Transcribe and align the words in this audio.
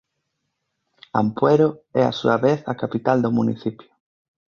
Ampuero 1.21 1.69
é 1.99 2.01
á 2.09 2.13
súa 2.19 2.37
vez 2.45 2.59
a 2.71 2.73
capital 2.81 3.17
do 3.21 3.35
municipio. 3.37 3.89